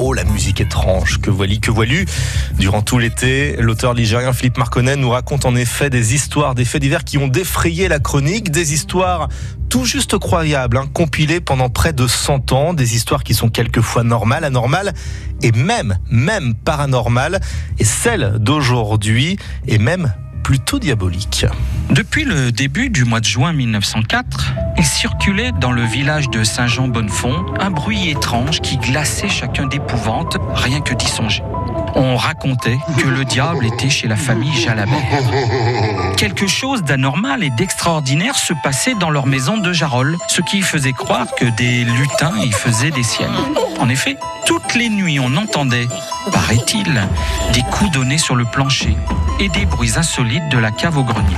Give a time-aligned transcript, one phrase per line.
[0.00, 2.06] Oh, la musique étrange, que voilà, que voilu.
[2.56, 6.80] Durant tout l'été, l'auteur ligérien Philippe Marconnet nous raconte en effet des histoires, des faits
[6.80, 9.28] divers qui ont défrayé la chronique, des histoires
[9.68, 14.04] tout juste croyables, hein, compilées pendant près de 100 ans, des histoires qui sont quelquefois
[14.04, 14.94] normales, anormales
[15.42, 17.40] et même, même paranormales.
[17.80, 19.36] Et celle d'aujourd'hui
[19.66, 20.14] est même
[20.48, 21.44] plutôt diabolique.
[21.90, 27.44] Depuis le début du mois de juin 1904, il circulait dans le village de Saint-Jean-Bonnefond
[27.60, 31.42] un bruit étrange qui glaçait chacun d'épouvante, rien que d'y songer.
[31.94, 34.96] On racontait que le diable était chez la famille Jalabert.
[36.16, 40.92] Quelque chose d'anormal et d'extraordinaire se passait dans leur maison de Jarol, ce qui faisait
[40.92, 43.30] croire que des lutins y faisaient des siennes.
[43.78, 44.16] En effet,
[44.46, 45.88] toutes les nuits on entendait,
[46.32, 47.08] paraît-il,
[47.52, 48.96] des coups donnés sur le plancher
[49.40, 51.36] et des bruits insolites de la cave au grenier.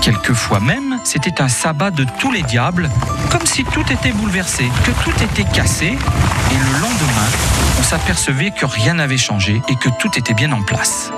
[0.00, 2.88] Quelquefois même, c'était un sabbat de tous les diables,
[3.30, 6.87] comme si tout était bouleversé, que tout était cassé, et le on
[7.88, 11.10] s'apercevait que rien n'avait changé et que tout était bien en place.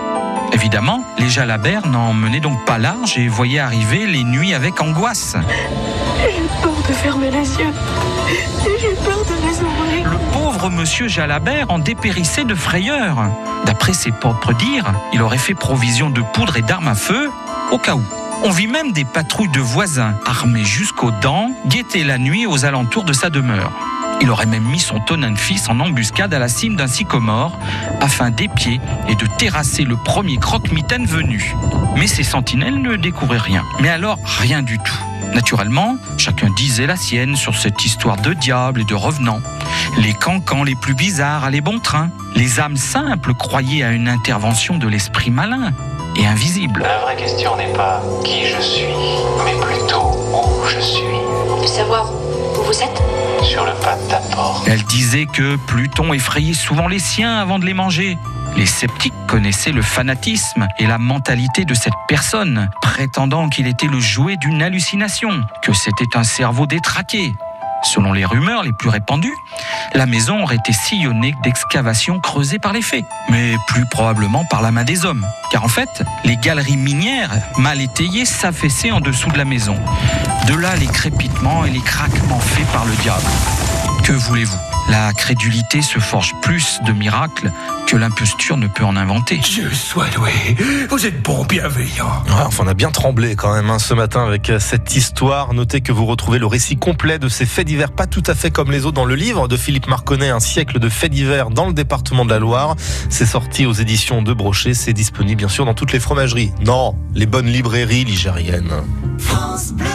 [0.53, 5.35] Évidemment, les Jalabert n'en menaient donc pas large et voyaient arriver les nuits avec angoisse.
[6.21, 7.75] J'ai peur de fermer les yeux.
[8.81, 10.11] J'ai peur de les ouvrir.
[10.13, 13.17] Le pauvre monsieur Jalabert en dépérissait de frayeur.
[13.67, 17.33] D'après ses propres dires, il aurait fait provision de poudre et d'armes à feu
[17.73, 18.05] au cas où.
[18.45, 23.03] On vit même des patrouilles de voisins, armés jusqu'aux dents, guetter la nuit aux alentours
[23.03, 23.73] de sa demeure.
[24.21, 27.59] Il aurait même mis son tonnin de fils en embuscade à la cime d'un sycomore
[28.01, 31.55] afin d'épier et de terrasser le premier croque-mitaine venu.
[31.97, 33.65] Mais ces sentinelles ne découvraient rien.
[33.81, 34.99] Mais alors, rien du tout.
[35.35, 39.41] Naturellement, chacun disait la sienne sur cette histoire de diable et de revenants.
[39.97, 42.11] Les cancans les plus bizarres allaient bon train.
[42.35, 45.73] Les âmes simples croyaient à une intervention de l'esprit malin
[46.17, 46.83] et invisible.
[46.83, 48.95] La vraie question n'est pas qui je suis,
[49.45, 50.67] mais plutôt où
[54.91, 58.19] disait que Pluton effrayait souvent les siens avant de les manger.
[58.57, 64.01] Les sceptiques connaissaient le fanatisme et la mentalité de cette personne, prétendant qu'il était le
[64.01, 65.31] jouet d'une hallucination,
[65.63, 67.33] que c'était un cerveau détraqué.
[67.85, 69.35] Selon les rumeurs les plus répandues,
[69.95, 74.73] la maison aurait été sillonnée d'excavations creusées par les fées, mais plus probablement par la
[74.73, 75.25] main des hommes.
[75.53, 79.77] Car en fait, les galeries minières mal étayées s'affaissaient en dessous de la maison.
[80.49, 83.23] De là les crépitements et les craquements faits par le diable.
[84.11, 84.59] Que voulez-vous?
[84.89, 87.53] La crédulité se forge plus de miracles
[87.87, 89.37] que l'imposture ne peut en inventer.
[89.37, 90.33] Dieu soit loué.
[90.91, 92.25] Vous êtes bon, bienveillant.
[92.27, 95.55] Ouais, enfin, on a bien tremblé quand même hein, ce matin avec euh, cette histoire.
[95.55, 98.51] Notez que vous retrouvez le récit complet de ces faits divers, pas tout à fait
[98.51, 101.69] comme les autres, dans le livre de Philippe Marconnet, Un siècle de faits divers dans
[101.69, 102.75] le département de la Loire.
[103.11, 104.75] C'est sorti aux éditions de Brochet.
[104.75, 106.51] C'est disponible bien sûr dans toutes les fromageries.
[106.67, 108.73] Non, les bonnes librairies ligériennes.
[109.21, 109.87] France Bleu.